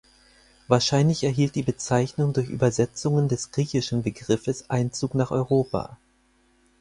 Wahrscheinlich 0.67 1.23
erhielt 1.25 1.53
die 1.53 1.61
Bezeichnung 1.61 2.33
durch 2.33 2.49
Übersetzungen 2.49 3.27
des 3.27 3.51
griechischen 3.51 4.01
Begriffes 4.01 4.67
Einzug 4.67 5.13
nach 5.13 5.29
Europa. 5.29 5.99